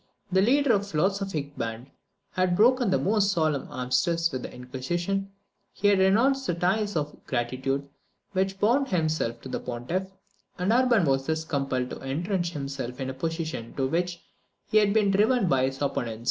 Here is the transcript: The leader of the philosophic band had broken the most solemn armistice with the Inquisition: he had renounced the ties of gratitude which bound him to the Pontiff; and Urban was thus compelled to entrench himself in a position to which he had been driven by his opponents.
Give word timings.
The 0.31 0.41
leader 0.41 0.73
of 0.73 0.81
the 0.81 0.87
philosophic 0.87 1.55
band 1.59 1.91
had 2.31 2.55
broken 2.55 2.89
the 2.89 2.97
most 2.97 3.31
solemn 3.31 3.67
armistice 3.69 4.31
with 4.31 4.41
the 4.41 4.51
Inquisition: 4.51 5.29
he 5.73 5.89
had 5.89 5.99
renounced 5.99 6.47
the 6.47 6.55
ties 6.55 6.95
of 6.95 7.23
gratitude 7.27 7.87
which 8.31 8.59
bound 8.59 8.87
him 8.87 9.09
to 9.09 9.35
the 9.43 9.59
Pontiff; 9.59 10.09
and 10.57 10.71
Urban 10.73 11.05
was 11.05 11.27
thus 11.27 11.45
compelled 11.45 11.91
to 11.91 12.01
entrench 12.01 12.53
himself 12.53 12.99
in 12.99 13.11
a 13.11 13.13
position 13.13 13.75
to 13.75 13.85
which 13.85 14.19
he 14.65 14.79
had 14.79 14.91
been 14.91 15.11
driven 15.11 15.47
by 15.47 15.65
his 15.65 15.79
opponents. 15.83 16.19